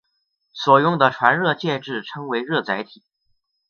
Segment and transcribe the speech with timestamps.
[0.53, 3.03] 所用的传热介质称为热载体。